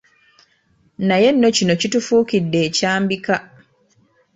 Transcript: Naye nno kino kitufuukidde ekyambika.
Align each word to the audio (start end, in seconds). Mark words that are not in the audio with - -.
Naye 1.07 1.29
nno 1.33 1.49
kino 1.55 1.73
kitufuukidde 1.81 2.59
ekyambika. 2.67 3.35